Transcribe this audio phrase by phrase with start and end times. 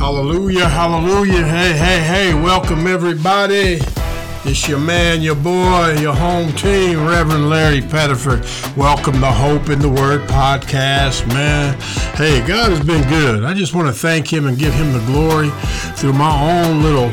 [0.00, 1.44] Hallelujah, hallelujah.
[1.44, 3.80] Hey, hey, hey, welcome everybody.
[4.46, 8.40] It's your man, your boy, your home team, Reverend Larry Pettiford.
[8.78, 11.78] Welcome to Hope in the Word podcast, man.
[12.14, 13.44] Hey, God has been good.
[13.44, 15.50] I just want to thank Him and give Him the glory
[15.96, 17.10] through my own little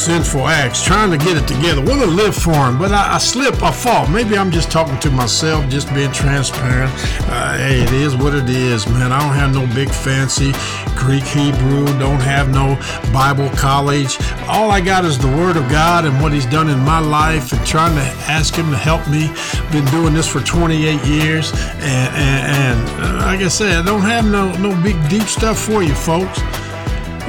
[0.00, 1.82] sinful acts, trying to get it together.
[1.82, 4.08] Want to live for Him, but I, I slip, I fall.
[4.08, 6.90] Maybe I'm just talking to myself, just being transparent.
[7.28, 9.12] Uh, hey, it is what it is, man.
[9.12, 10.52] I don't have no big fancy
[10.96, 12.78] Greek, Hebrew, don't have no
[13.12, 14.16] Bible college.
[14.48, 17.52] All I got is the Word of God and what He's done in my life,
[17.52, 19.28] and trying to ask Him to help me.
[19.70, 24.02] Been doing this for 28 years, and, and, and uh, like I said, I don't
[24.02, 26.40] have no no big deep stuff for you, folks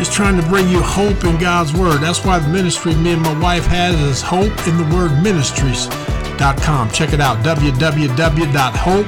[0.01, 2.01] is trying to bring you hope in God's Word.
[2.01, 6.89] That's why the ministry me and my wife has is Hope in the Word Ministries.com.
[6.89, 9.07] Check it out, www.hope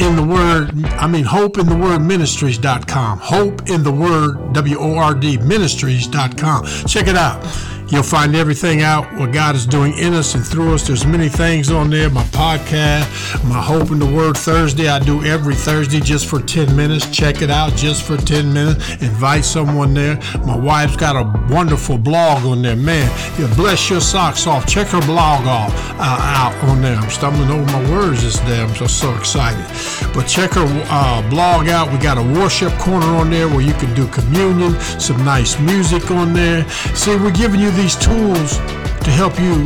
[0.00, 5.38] in the word i mean hope in the word ministries.com hope in the word w-o-r-d
[5.38, 7.44] ministries.com check it out
[7.90, 10.86] You'll find everything out what God is doing in us and through us.
[10.86, 12.10] There's many things on there.
[12.10, 16.76] My podcast, my Hope in the Word Thursday, I do every Thursday just for 10
[16.76, 17.08] minutes.
[17.08, 19.02] Check it out just for 10 minutes.
[19.02, 20.20] Invite someone there.
[20.44, 22.76] My wife's got a wonderful blog on there.
[22.76, 24.66] Man, you bless your socks off.
[24.66, 26.96] Check her blog off, uh, out on there.
[26.96, 28.60] I'm stumbling over my words this day.
[28.60, 29.64] I'm just so excited.
[30.12, 31.90] But check her uh, blog out.
[31.90, 36.10] We got a worship corner on there where you can do communion, some nice music
[36.10, 36.68] on there.
[36.68, 38.58] See, we're giving you these tools
[39.06, 39.62] to help you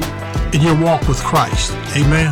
[0.52, 1.72] in your walk with Christ.
[1.96, 2.30] Amen.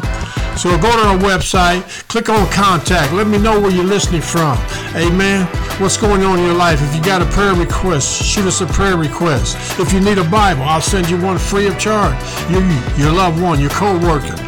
[0.56, 3.14] So go to our website, click on contact.
[3.14, 4.58] Let me know where you're listening from.
[4.94, 5.46] Amen.
[5.80, 6.82] What's going on in your life?
[6.82, 9.56] If you got a prayer request, shoot us a prayer request.
[9.80, 12.14] If you need a Bible, I'll send you one free of charge.
[12.50, 12.60] Your,
[12.98, 14.36] your loved one, your co-worker.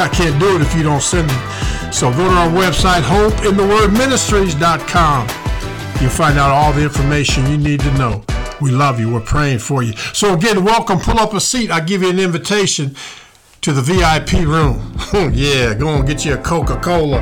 [0.00, 1.92] I can't do it if you don't send it.
[1.92, 5.28] So go to our website, hopeinthewordministries.com.
[6.00, 8.24] You'll find out all the information you need to know.
[8.62, 9.12] We love you.
[9.12, 9.92] We're praying for you.
[10.12, 11.00] So again, welcome.
[11.00, 11.70] Pull up a seat.
[11.72, 12.94] I give you an invitation
[13.60, 14.96] to the VIP room.
[15.14, 17.20] Oh, yeah, go and get you a Coca-Cola,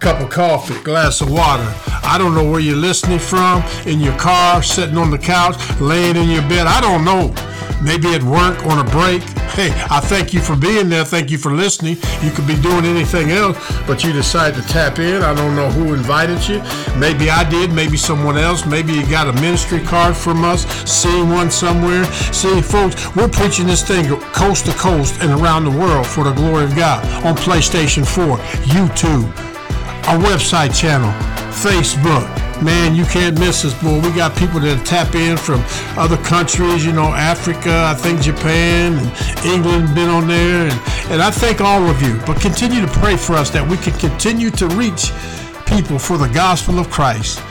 [0.00, 1.70] cup of coffee, glass of water.
[2.02, 6.16] I don't know where you're listening from, in your car, sitting on the couch, laying
[6.16, 6.66] in your bed.
[6.66, 7.34] I don't know.
[7.82, 9.22] Maybe at work on a break.
[9.54, 11.04] Hey, I thank you for being there.
[11.04, 11.96] Thank you for listening.
[12.22, 15.22] You could be doing anything else, but you decided to tap in.
[15.22, 16.62] I don't know who invited you.
[16.98, 17.72] Maybe I did.
[17.72, 18.64] Maybe someone else.
[18.64, 22.04] Maybe you got a ministry card from us, seen one somewhere.
[22.32, 26.32] See, folks, we're preaching this thing coast to coast and around the world for the
[26.32, 28.36] glory of God on PlayStation 4,
[28.66, 29.26] YouTube,
[30.06, 31.10] our website channel,
[31.50, 32.49] Facebook.
[32.62, 34.00] Man, you can't miss us, boy.
[34.00, 35.64] We got people that tap in from
[35.96, 40.68] other countries, you know, Africa, I think Japan and England been on there.
[40.68, 42.20] And, and I thank all of you.
[42.26, 45.10] But continue to pray for us that we can continue to reach
[45.64, 47.42] people for the gospel of Christ.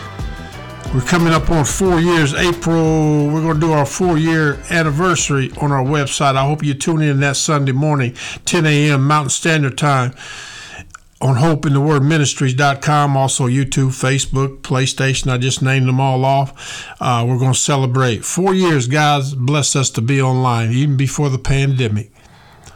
[0.94, 2.36] We're coming up on four years.
[2.36, 6.36] April, we're going to do our four year anniversary on our website.
[6.36, 8.14] I hope you tune in that Sunday morning,
[8.46, 9.08] 10 a.m.
[9.08, 10.14] Mountain Standard Time
[11.22, 15.32] on hopeinthewordministries.com, also YouTube, Facebook, PlayStation.
[15.32, 16.88] I just named them all off.
[17.02, 18.88] Uh, we're going to celebrate four years.
[18.88, 22.12] God's blessed us to be online, even before the pandemic.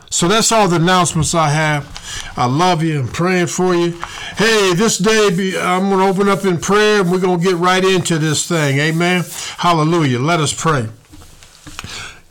[0.09, 2.33] So that's all the announcements I have.
[2.37, 2.99] I love you.
[2.99, 3.99] I'm praying for you.
[4.37, 7.55] Hey, this day I'm going to open up in prayer and we're going to get
[7.55, 8.77] right into this thing.
[8.77, 9.23] Amen.
[9.57, 10.19] Hallelujah.
[10.19, 10.89] Let us pray.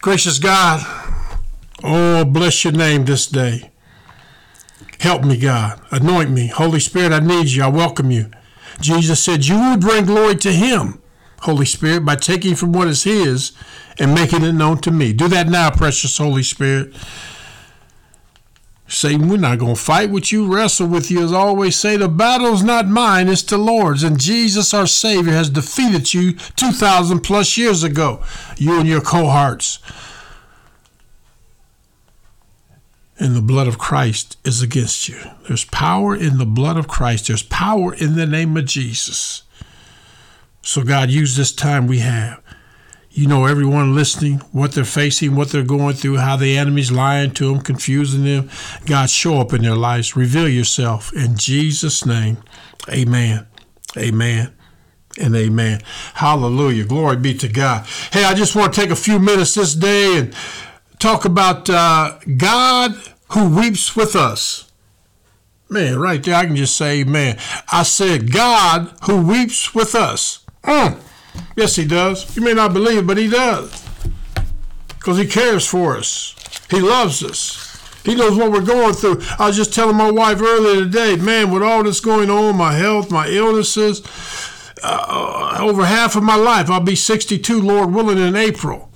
[0.00, 0.80] Gracious God,
[1.82, 3.72] oh, bless your name this day.
[5.02, 5.80] Help me, God.
[5.90, 6.46] Anoint me.
[6.46, 7.64] Holy Spirit, I need you.
[7.64, 8.30] I welcome you.
[8.80, 11.02] Jesus said you will bring glory to him,
[11.40, 13.50] Holy Spirit, by taking from what is his
[13.98, 15.12] and making it known to me.
[15.12, 16.94] Do that now, precious Holy Spirit.
[18.86, 21.24] Satan, we're not going to fight with you, wrestle with you.
[21.24, 24.04] As I always say, the battle's not mine, it's the Lord's.
[24.04, 28.22] And Jesus, our Savior, has defeated you 2,000 plus years ago,
[28.56, 29.80] you and your cohorts.
[33.18, 35.18] And the blood of Christ is against you.
[35.46, 37.28] There's power in the blood of Christ.
[37.28, 39.42] There's power in the name of Jesus.
[40.62, 42.42] So, God, use this time we have.
[43.10, 47.32] You know, everyone listening, what they're facing, what they're going through, how the enemy's lying
[47.32, 48.48] to them, confusing them.
[48.86, 50.16] God, show up in their lives.
[50.16, 51.12] Reveal yourself.
[51.12, 52.38] In Jesus' name,
[52.88, 53.47] amen.
[53.98, 54.54] Amen
[55.20, 55.80] and amen.
[56.15, 56.84] Hallelujah.
[56.84, 57.86] Glory be to God.
[58.10, 60.34] Hey, I just want to take a few minutes this day and
[61.03, 62.95] talk about uh, God
[63.33, 64.71] who weeps with us.
[65.69, 67.39] Man, right there, I can just say, man,
[67.72, 70.47] I said, God who weeps with us.
[70.63, 71.01] Mm.
[71.57, 72.37] Yes, He does.
[72.37, 73.84] You may not believe it, but He does.
[74.99, 76.37] Because He cares for us,
[76.71, 77.69] He loves us.
[78.04, 79.22] He knows what we're going through.
[79.39, 82.75] I was just telling my wife earlier today, man, with all this going on, my
[82.75, 84.03] health, my illnesses,
[84.84, 86.71] uh, over half of my life.
[86.71, 88.91] I'll be 62, Lord willing, in April.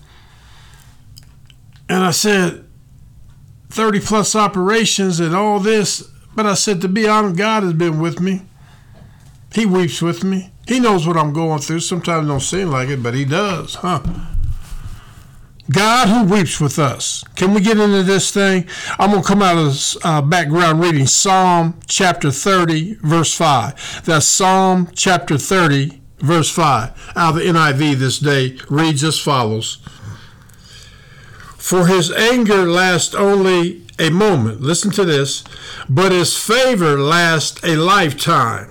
[1.89, 2.67] And I said,
[3.71, 6.09] 30 plus operations and all this.
[6.35, 8.43] But I said, to be honest, God has been with me.
[9.55, 10.53] He weeps with me.
[10.67, 11.81] He knows what I'm going through.
[11.81, 14.03] Sometimes it don't seem like it, but he does, huh?
[15.71, 17.25] God who weeps with us.
[17.35, 18.69] Can we get into this thing?
[18.99, 24.05] I'm going to come out of uh, background reading Psalm chapter 30, verse 5.
[24.05, 27.13] That's Psalm chapter 30, verse 5.
[27.17, 29.79] Out of the NIV this day reads as follows
[31.67, 34.61] For his anger lasts only a moment.
[34.61, 35.43] Listen to this.
[35.89, 38.71] But his favor lasts a lifetime.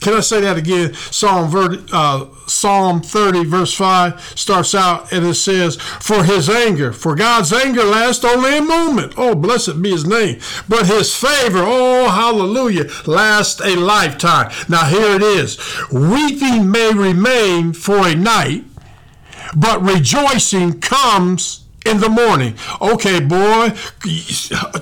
[0.00, 0.92] Can I say that again?
[0.92, 1.50] Psalm,
[1.90, 7.50] uh, Psalm 30, verse 5 starts out and it says, For his anger, for God's
[7.50, 9.14] anger lasts only a moment.
[9.16, 10.38] Oh, blessed be his name.
[10.68, 14.52] But his favor, oh, hallelujah, lasts a lifetime.
[14.68, 15.58] Now, here it is
[15.90, 18.64] Weeping may remain for a night,
[19.56, 22.54] but rejoicing comes in the morning.
[22.80, 23.70] Okay, boy,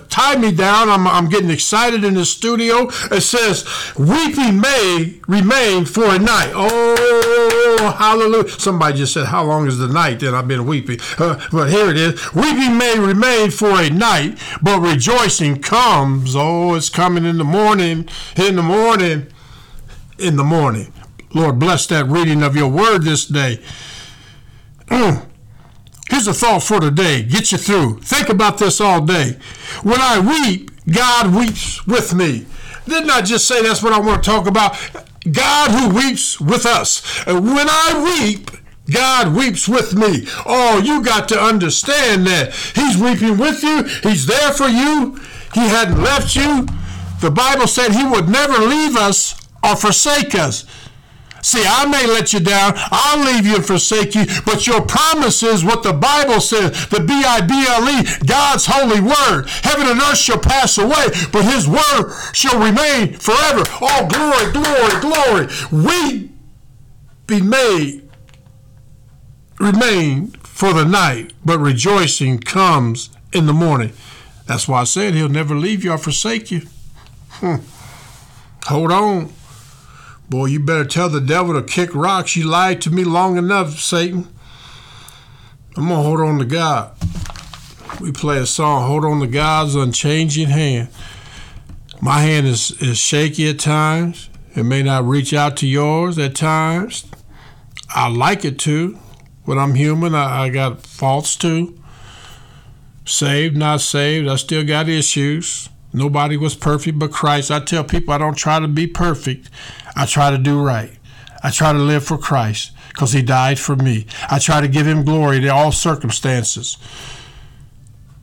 [0.08, 0.88] tie me down.
[0.88, 2.88] I'm, I'm getting excited in the studio.
[3.10, 3.64] It says,
[3.96, 6.52] Weeping may remain for a night.
[6.54, 8.48] Oh, hallelujah.
[8.48, 10.98] Somebody just said, How long is the night that I've been weeping?
[11.18, 16.34] Uh, but here it is Weeping may remain for a night, but rejoicing comes.
[16.36, 18.08] Oh, it's coming in the morning.
[18.36, 19.26] In the morning.
[20.18, 20.92] In the morning.
[21.34, 23.60] Lord, bless that reading of your word this day.
[26.08, 27.22] Here's a thought for today.
[27.22, 28.00] Get you through.
[28.00, 29.36] Think about this all day.
[29.82, 32.46] When I weep, God weeps with me.
[32.86, 34.76] Didn't I just say that's what I want to talk about?
[35.30, 37.24] God who weeps with us.
[37.26, 38.50] When I weep,
[38.92, 40.28] God weeps with me.
[40.46, 42.54] Oh, you got to understand that.
[42.54, 43.82] He's weeping with you.
[44.08, 45.20] He's there for you.
[45.54, 46.66] He hadn't left you.
[47.20, 50.64] The Bible said he would never leave us or forsake us.
[51.46, 55.44] See, I may let you down, I'll leave you and forsake you, but your promise
[55.44, 59.48] is what the Bible says, the B I B L E, God's holy word.
[59.62, 63.62] Heaven and earth shall pass away, but his word shall remain forever.
[63.80, 65.46] Oh, glory, glory, glory.
[65.70, 66.32] We
[67.28, 68.08] be made
[69.60, 73.92] remain for the night, but rejoicing comes in the morning.
[74.46, 76.62] That's why I said he'll never leave you or forsake you.
[77.34, 77.56] Hmm.
[78.64, 79.32] Hold on.
[80.28, 82.34] Boy, you better tell the devil to kick rocks.
[82.34, 84.28] You lied to me long enough, Satan.
[85.76, 86.96] I'm going to hold on to God.
[88.00, 90.88] We play a song, Hold On to God's Unchanging Hand.
[92.00, 94.28] My hand is, is shaky at times.
[94.54, 97.06] It may not reach out to yours at times.
[97.88, 98.98] I like it to.
[99.44, 101.78] When I'm human, I, I got faults too.
[103.04, 105.68] Saved, not saved, I still got issues.
[105.92, 107.50] Nobody was perfect but Christ.
[107.50, 109.48] I tell people I don't try to be perfect.
[109.96, 110.92] I try to do right.
[111.42, 114.06] I try to live for Christ because he died for me.
[114.30, 116.76] I try to give him glory in all circumstances.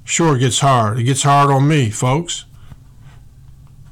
[0.03, 0.99] Sure, it gets hard.
[0.99, 2.45] It gets hard on me, folks.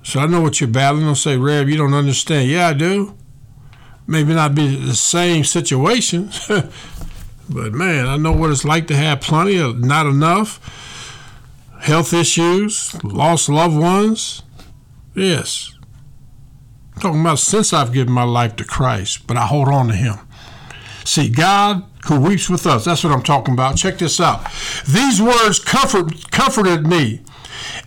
[0.03, 1.05] So I know what you're battling.
[1.05, 2.49] I'll say, Rev, you don't understand.
[2.49, 3.15] Yeah, I do.
[4.07, 6.31] Maybe not be the same situation,
[7.49, 10.59] but man, I know what it's like to have plenty of not enough
[11.79, 14.43] health issues, lost loved ones.
[15.15, 15.73] Yes.
[17.01, 20.19] Talking about since I've given my life to Christ, but I hold on to Him.
[21.03, 23.75] See, God who weeps with us, that's what I'm talking about.
[23.75, 24.45] Check this out.
[24.87, 27.21] These words comfort, comforted me,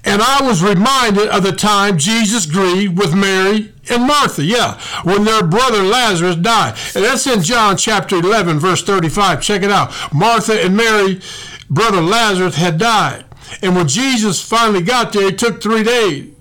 [0.04, 5.22] and I was reminded of the time Jesus grieved with Mary and Martha, yeah, when
[5.22, 6.76] their brother Lazarus died.
[6.96, 9.40] And that's in John chapter 11, verse 35.
[9.40, 9.92] Check it out.
[10.12, 11.20] Martha and Mary,
[11.70, 13.26] brother Lazarus, had died.
[13.62, 16.33] And when Jesus finally got there, it took three days.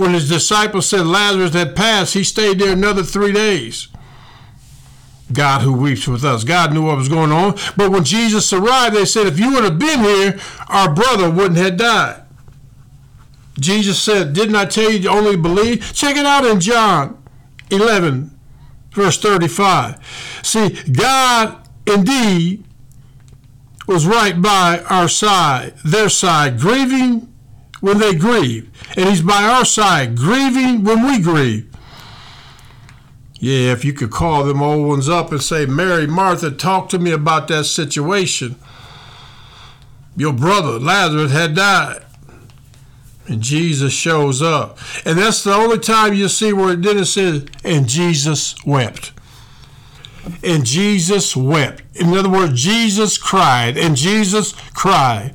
[0.00, 3.88] When his disciples said Lazarus had passed, he stayed there another three days.
[5.30, 6.42] God who weeps with us.
[6.42, 7.58] God knew what was going on.
[7.76, 11.58] But when Jesus arrived, they said, if you would have been here, our brother wouldn't
[11.58, 12.22] have died.
[13.58, 15.92] Jesus said, Didn't I tell you to only believe?
[15.92, 17.22] Check it out in John
[17.70, 18.30] 11,
[18.92, 20.40] verse 35.
[20.42, 22.64] See, God indeed
[23.86, 27.29] was right by our side, their side, grieving
[27.80, 28.70] when they grieve.
[28.96, 31.66] And He's by our side, grieving when we grieve.
[33.34, 36.98] Yeah, if you could call them old ones up and say, Mary, Martha, talk to
[36.98, 38.56] me about that situation.
[40.16, 42.04] Your brother, Lazarus, had died.
[43.26, 44.78] And Jesus shows up.
[45.06, 49.12] And that's the only time you see where it didn't say, and Jesus wept
[50.42, 51.82] and Jesus wept.
[51.94, 55.34] In other words, Jesus cried, and Jesus cried.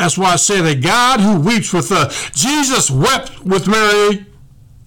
[0.00, 2.30] That's why I say that God who weeps with us.
[2.30, 4.24] Jesus wept with Mary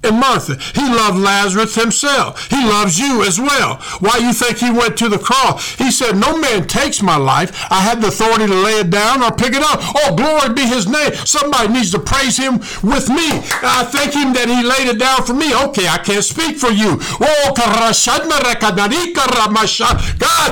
[0.03, 0.55] and Martha.
[0.73, 2.49] He loved Lazarus himself.
[2.49, 3.75] He loves you as well.
[3.99, 5.75] Why you think he went to the cross?
[5.75, 7.51] He said, No man takes my life.
[7.69, 9.79] I have the authority to lay it down or pick it up.
[9.81, 11.13] Oh, glory be his name.
[11.25, 13.29] Somebody needs to praise him with me.
[13.61, 15.53] I thank him that he laid it down for me.
[15.69, 16.97] Okay, I can't speak for you.
[17.21, 17.93] Oh, God,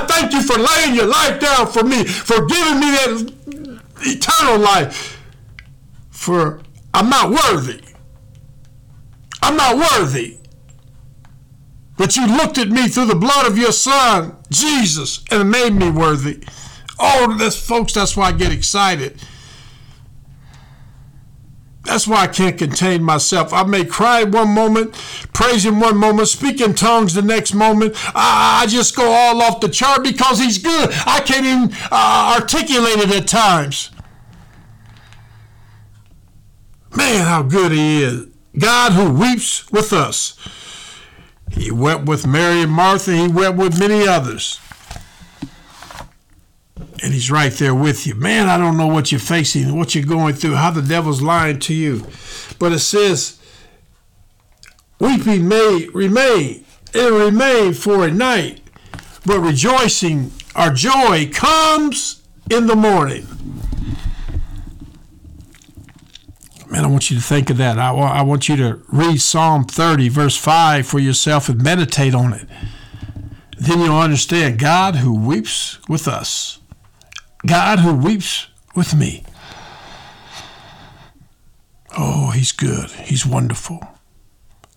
[0.08, 3.41] thank you for laying your life down for me, for giving me that
[4.04, 5.20] eternal life.
[6.10, 6.60] For
[6.94, 7.82] I'm not worthy.
[9.42, 10.38] I'm not worthy.
[11.96, 15.90] But you looked at me through the blood of your son, Jesus, and made me
[15.90, 16.42] worthy.
[16.98, 19.20] Oh, that's folks, that's why I get excited.
[21.84, 23.52] That's why I can't contain myself.
[23.52, 24.94] I may cry one moment,
[25.32, 27.94] praise Him one moment, speak in tongues the next moment.
[28.14, 30.90] I, I just go all off the chart because He's good.
[31.06, 33.90] I can't even uh, articulate it at times.
[36.96, 38.28] Man, how good He is.
[38.56, 40.38] God who weeps with us.
[41.50, 44.60] He wept with Mary and Martha, He wept with many others.
[47.02, 48.14] And He's right there with you.
[48.14, 51.58] Man, I don't know what you're facing, what you're going through, how the devil's lying
[51.60, 52.06] to you.
[52.58, 53.38] But it says,
[54.98, 58.60] Weeping may remain, it remain for a night,
[59.26, 63.26] but rejoicing, our joy comes in the morning.
[66.72, 67.78] Man, I want you to think of that.
[67.78, 72.32] I, I want you to read Psalm 30, verse 5 for yourself and meditate on
[72.32, 72.48] it.
[73.58, 76.60] Then you'll understand God who weeps with us,
[77.46, 79.24] God who weeps with me.
[81.96, 82.90] Oh, He's good.
[82.90, 83.80] He's wonderful.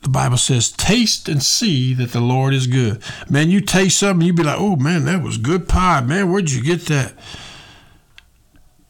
[0.02, 3.02] The Bible says, taste and see that the Lord is good.
[3.28, 6.02] Man, you taste something, you be like, oh, man, that was good pie.
[6.02, 7.14] Man, where'd you get that?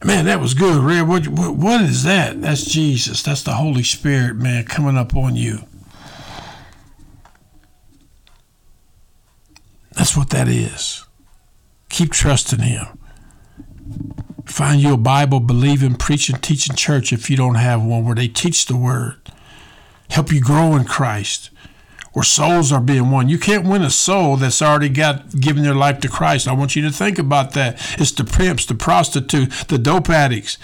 [0.04, 1.08] Man, that was good, Red.
[1.08, 2.42] What, what, what is that?
[2.42, 3.22] That's Jesus.
[3.22, 5.60] That's the Holy Spirit, man, coming up on you.
[9.92, 11.06] That's what that is.
[11.88, 12.98] Keep trusting Him.
[14.56, 18.26] Find you a Bible believing, preaching, teaching church if you don't have one where they
[18.26, 19.16] teach the Word.
[20.08, 21.50] Help you grow in Christ
[22.14, 23.28] where souls are being won.
[23.28, 26.48] You can't win a soul that's already got given their life to Christ.
[26.48, 27.74] I want you to think about that.
[28.00, 30.56] It's the pimps, the prostitutes, the dope addicts,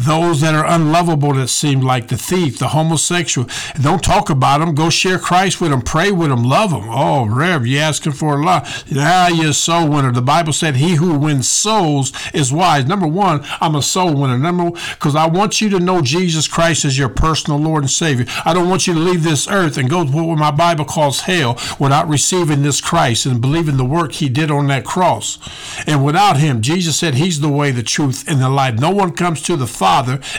[0.00, 3.48] those that are unlovable that seem like the thief, the homosexual.
[3.80, 4.74] Don't talk about them.
[4.74, 5.82] Go share Christ with them.
[5.82, 6.44] Pray with them.
[6.44, 6.84] Love them.
[6.88, 8.66] Oh, Rev, you asking for a lot.
[8.96, 10.12] Ah, you're a soul winner.
[10.12, 12.86] The Bible said he who wins souls is wise.
[12.86, 14.38] Number one, I'm a soul winner.
[14.38, 17.90] Number one, because I want you to know Jesus Christ as your personal Lord and
[17.90, 18.26] Savior.
[18.44, 21.22] I don't want you to leave this earth and go to what my Bible calls
[21.22, 25.38] hell without receiving this Christ and believing the work he did on that cross.
[25.86, 28.78] And without him, Jesus said he's the way, the truth, and the life.
[28.78, 29.89] No one comes to the Father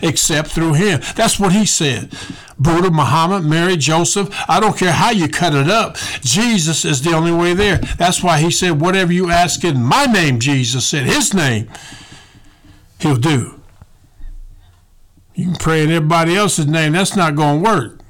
[0.02, 1.02] except through him.
[1.16, 2.14] That's what he said.
[2.60, 5.98] Buddha, Muhammad, Mary, Joseph, I don't care how you cut it up.
[6.22, 7.78] Jesus is the only way there.
[7.98, 11.70] That's why he said, whatever you ask in my name, Jesus said, his name,
[13.00, 13.62] he'll do.
[15.34, 16.92] You can pray in everybody else's name.
[16.94, 18.01] That's not going to work.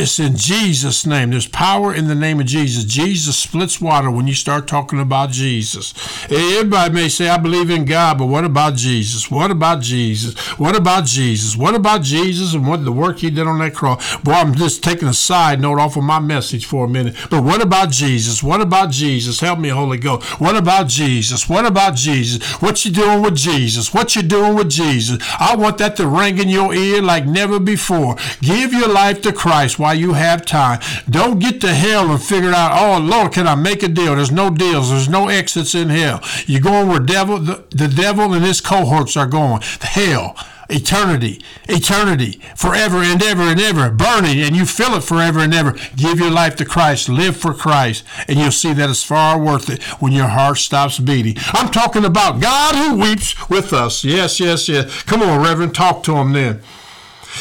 [0.00, 1.30] It's in Jesus' name.
[1.30, 2.84] There's power in the name of Jesus.
[2.84, 5.92] Jesus splits water when you start talking about Jesus.
[6.30, 9.28] Everybody may say, I believe in God, but what about Jesus?
[9.28, 10.38] What about Jesus?
[10.56, 11.56] What about Jesus?
[11.56, 14.16] What about Jesus and what the work he did on that cross?
[14.18, 17.16] Boy, I'm just taking a side note off of my message for a minute.
[17.28, 18.40] But what about Jesus?
[18.40, 19.40] What about Jesus?
[19.40, 20.40] Help me, Holy Ghost.
[20.40, 21.48] What about Jesus?
[21.48, 22.62] What about Jesus?
[22.62, 23.92] What you doing with Jesus?
[23.92, 25.18] What you doing with Jesus?
[25.40, 28.14] I want that to ring in your ear like never before.
[28.40, 30.78] Give your life to Christ while you have time.
[31.08, 34.16] Don't get to hell and figure out, oh Lord, can I make a deal?
[34.16, 34.90] There's no deals.
[34.90, 36.22] There's no exits in hell.
[36.44, 39.62] You're going where devil, the, the devil and his cohorts are going.
[39.80, 40.36] Hell
[40.70, 45.74] eternity, eternity, forever and ever and ever, burning, and you feel it forever and ever.
[45.96, 49.70] Give your life to Christ, live for Christ, and you'll see that it's far worth
[49.70, 51.36] it when your heart stops beating.
[51.54, 54.04] I'm talking about God who weeps with us.
[54.04, 55.04] Yes, yes, yes.
[55.04, 56.60] Come on, Reverend, talk to him then.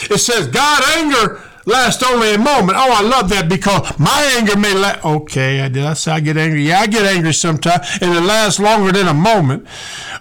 [0.09, 2.77] It says, God anger last only a moment.
[2.77, 5.05] Oh, I love that because my anger may last.
[5.05, 6.63] Okay, I did I say I get angry?
[6.63, 9.67] Yeah, I get angry sometimes, and it lasts longer than a moment.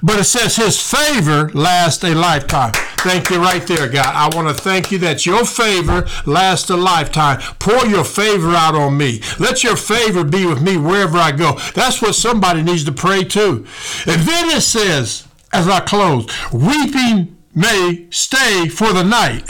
[0.02, 2.72] But it says His favor lasts a lifetime.
[2.98, 4.12] Thank you right there, God.
[4.14, 7.40] I want to thank you that your favor lasts a lifetime.
[7.60, 9.22] Pour your favor out on me.
[9.38, 11.58] Let your favor be with me wherever I go.
[11.74, 13.64] That's what somebody needs to pray to.
[14.06, 19.42] And then it says, as I close, weeping may stay for the night.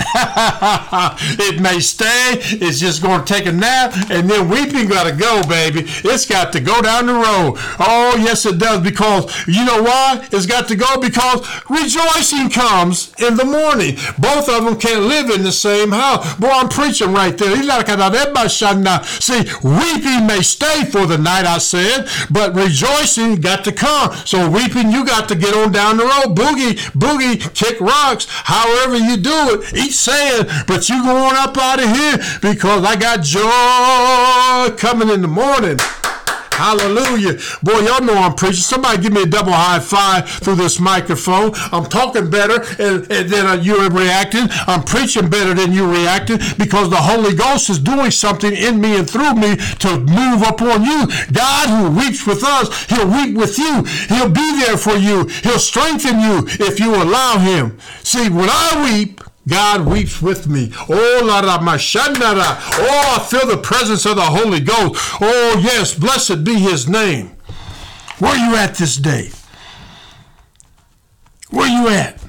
[1.40, 2.38] it may stay.
[2.38, 5.82] It's just going to take a nap, and then weeping got to go, baby.
[6.04, 7.54] It's got to go down the road.
[7.80, 8.80] Oh, yes, it does.
[8.80, 10.26] Because you know why?
[10.30, 13.96] It's got to go because rejoicing comes in the morning.
[14.18, 16.36] Both of them can't live in the same house.
[16.36, 17.56] Boy, I'm preaching right there.
[17.56, 24.14] See, weeping may stay for the night, I said, but rejoicing got to come.
[24.24, 26.36] So weeping, you got to get on down the road.
[26.36, 27.95] Boogie, boogie, kick rock
[28.44, 32.96] however you do it, each saying, but you going up out of here because I
[32.96, 35.78] got joy coming in the morning.
[36.56, 37.38] Hallelujah.
[37.62, 38.62] Boy, y'all know I'm preaching.
[38.62, 41.52] Somebody give me a double high five through this microphone.
[41.70, 44.46] I'm talking better and, and then uh, you're reacting.
[44.66, 48.96] I'm preaching better than you're reacting because the Holy Ghost is doing something in me
[48.96, 51.06] and through me to move upon you.
[51.32, 53.84] God who weeps with us, he'll weep with you.
[54.08, 55.26] He'll be there for you.
[55.42, 57.78] He'll strengthen you if you allow him.
[58.02, 60.72] See, when I weep, God weeps with me.
[60.88, 62.58] Oh, la la mashandara.
[62.78, 65.18] Oh, I feel the presence of the Holy Ghost.
[65.20, 67.36] Oh, yes, blessed be his name.
[68.18, 69.30] Where are you at this day?
[71.50, 72.22] Where are you at?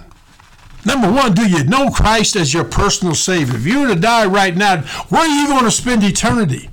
[0.85, 3.55] Number one, do you know Christ as your personal Savior?
[3.55, 6.69] If you were to die right now, where are you going to spend eternity?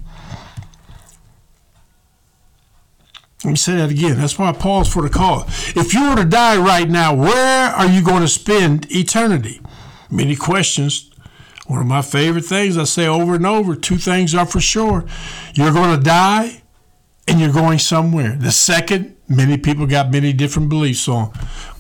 [3.44, 4.16] Let me say that again.
[4.16, 5.44] That's why I paused for the call.
[5.74, 9.60] If you were to die right now, where are you going to spend eternity?
[10.14, 11.10] Many questions.
[11.66, 15.04] One of my favorite things I say over and over two things are for sure.
[15.54, 16.62] You're going to die
[17.26, 18.36] and you're going somewhere.
[18.36, 21.32] The second, many people got many different beliefs on.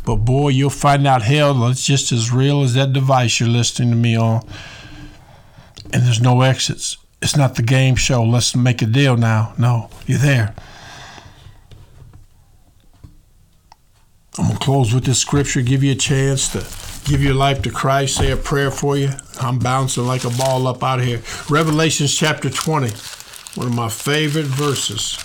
[0.06, 3.90] But boy, you'll find out hell is just as real as that device you're listening
[3.90, 4.46] to me on.
[5.92, 6.96] And there's no exits.
[7.20, 8.22] It's not the game show.
[8.22, 9.54] Let's make a deal now.
[9.58, 10.54] No, you're there.
[14.36, 16.60] I'm going to close with this scripture, give you a chance to
[17.04, 19.10] give your life to Christ, say a prayer for you.
[19.40, 21.22] I'm bouncing like a ball up out of here.
[21.48, 22.88] Revelations chapter 20,
[23.54, 25.16] one of my favorite verses.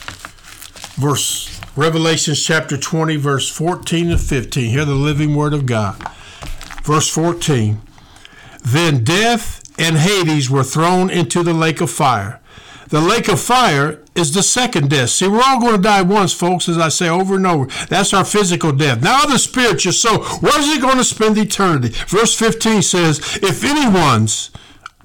[0.95, 4.69] Verse Revelations chapter 20, verse 14 and 15.
[4.69, 5.95] Hear the living word of God.
[6.83, 7.79] Verse 14.
[8.65, 12.41] Then death and Hades were thrown into the lake of fire.
[12.89, 15.09] The lake of fire is the second death.
[15.09, 17.65] See, we're all going to die once, folks, as I say over and over.
[17.88, 19.01] That's our physical death.
[19.01, 21.89] Now, the spiritual soul, where is it going to spend eternity?
[22.08, 24.51] Verse 15 says, If anyone's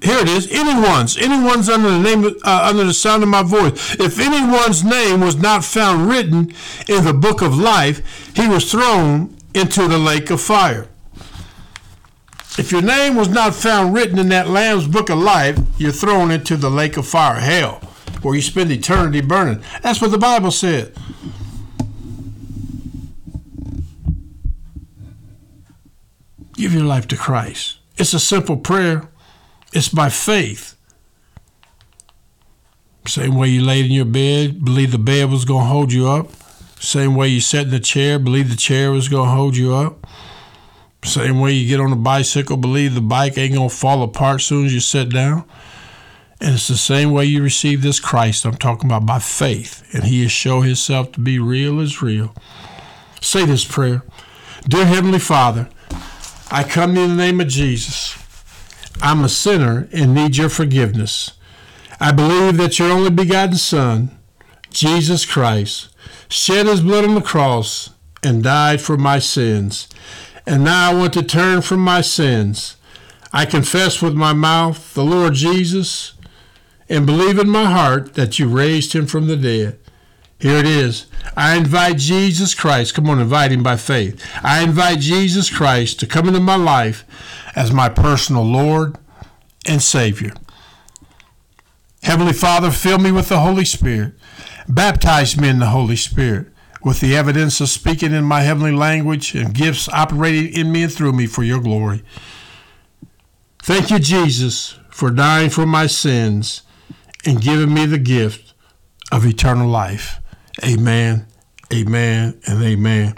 [0.01, 0.51] here it is.
[0.51, 3.95] Anyone's, anyone's under the name, uh, under the sound of my voice.
[3.95, 6.53] If anyone's name was not found written
[6.87, 10.87] in the book of life, he was thrown into the lake of fire.
[12.57, 16.29] If your name was not found written in that Lamb's book of life, you're thrown
[16.29, 17.81] into the lake of fire, hell,
[18.25, 19.61] where you spend eternity burning.
[19.83, 20.95] That's what the Bible said.
[26.53, 27.77] Give your life to Christ.
[27.97, 29.09] It's a simple prayer.
[29.73, 30.75] It's by faith.
[33.07, 36.09] Same way you laid in your bed, believe the bed was going to hold you
[36.09, 36.31] up.
[36.79, 39.75] Same way you sat in the chair, believe the chair was going to hold you
[39.75, 40.07] up.
[41.03, 44.41] Same way you get on a bicycle, believe the bike ain't going to fall apart
[44.41, 45.45] as soon as you sit down.
[46.41, 49.87] And it's the same way you receive this Christ I'm talking about by faith.
[49.93, 52.35] And he has shown himself to be real as real.
[53.21, 54.03] Say this prayer
[54.67, 55.69] Dear Heavenly Father,
[56.51, 58.17] I come in the name of Jesus.
[59.01, 61.33] I'm a sinner and need your forgiveness.
[61.99, 64.17] I believe that your only begotten Son,
[64.69, 65.89] Jesus Christ,
[66.27, 67.91] shed his blood on the cross
[68.23, 69.87] and died for my sins
[70.47, 72.75] and now I want to turn from my sins.
[73.33, 76.13] I confess with my mouth the Lord Jesus
[76.89, 79.79] and believe in my heart that you raised him from the dead.
[80.39, 81.07] Here it is.
[81.35, 82.93] I invite Jesus Christ.
[82.93, 84.23] Come on, invite him by faith.
[84.43, 87.05] I invite Jesus Christ to come into my life
[87.55, 88.97] as my personal Lord
[89.65, 90.33] and Savior.
[92.03, 94.13] Heavenly Father, fill me with the Holy Spirit.
[94.67, 96.47] Baptize me in the Holy Spirit
[96.83, 100.93] with the evidence of speaking in my heavenly language and gifts operating in me and
[100.93, 102.03] through me for your glory.
[103.59, 106.61] Thank you, Jesus, for dying for my sins
[107.25, 108.53] and giving me the gift
[109.11, 110.19] of eternal life.
[110.63, 111.27] Amen,
[111.73, 113.15] amen, and amen.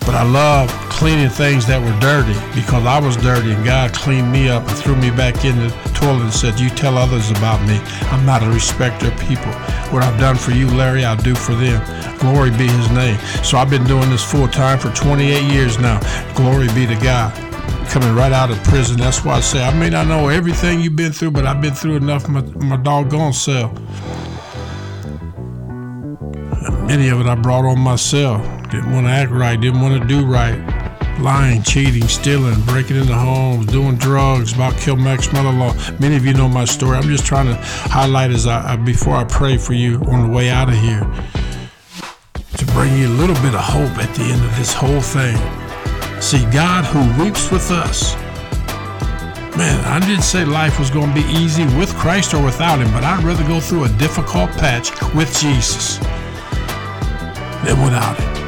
[0.06, 4.32] But I love cleaning things that were dirty because I was dirty and God cleaned
[4.32, 7.60] me up and threw me back in the toilet and said, You tell others about
[7.68, 7.82] me.
[8.12, 9.52] I'm not a respecter of people.
[9.92, 11.82] What I've done for you, Larry, I'll do for them.
[12.20, 13.18] Glory be his name.
[13.44, 16.00] So I've been doing this full time for 28 years now.
[16.36, 17.34] Glory be to God.
[17.90, 18.98] Coming right out of prison.
[18.98, 21.74] That's why I say I may not know everything you've been through, but I've been
[21.74, 23.74] through enough my, my doggone self.
[26.88, 28.46] Many of it I brought on myself.
[28.76, 30.60] Didn't want to act right, didn't want to do right.
[31.22, 35.74] Lying, cheating, stealing, breaking into homes, doing drugs, about kill Max mother-in-law.
[36.02, 36.98] Many of you know my story.
[36.98, 40.50] I'm just trying to highlight as I before I pray for you on the way
[40.50, 41.10] out of here
[42.58, 45.38] to bring you a little bit of hope at the end of this whole thing.
[46.22, 48.14] See, God who weeps with us.
[49.56, 52.92] Man, I didn't say life was going to be easy with Christ or without Him,
[52.92, 55.98] but I'd rather go through a difficult patch with Jesus
[57.64, 58.45] than without it.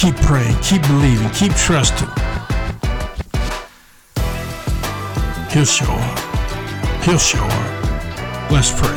[0.00, 2.08] Keep praying, keep believing, keep trusting.
[5.50, 7.04] He'll show up.
[7.04, 8.50] He'll show up.
[8.50, 8.96] Let's pray.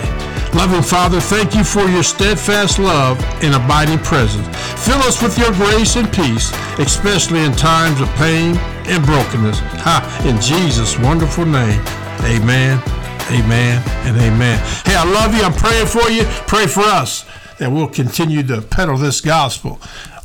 [0.58, 4.48] Loving Father, thank you for your steadfast love and abiding presence.
[4.86, 8.56] Fill us with your grace and peace, especially in times of pain
[8.88, 9.60] and brokenness.
[9.60, 11.82] Ha, in Jesus' wonderful name.
[12.24, 12.82] Amen,
[13.30, 14.58] amen, and amen.
[14.86, 15.44] Hey, I love you.
[15.44, 16.24] I'm praying for you.
[16.48, 17.26] Pray for us
[17.58, 19.82] that we'll continue to peddle this gospel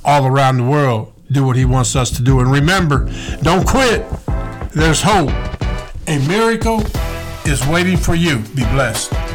[0.08, 2.40] all around the world, do what He wants us to do.
[2.40, 3.10] And remember,
[3.42, 4.06] don't quit.
[4.72, 5.30] There's hope.
[6.06, 6.82] A miracle
[7.44, 8.38] is waiting for you.
[8.54, 9.27] Be blessed.